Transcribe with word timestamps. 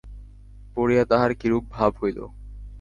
পড়িয়া 0.75 1.03
তাহার 1.05 1.31
কিরূপ 1.35 1.63
ভাব 1.69 1.91
হইল। 2.01 2.19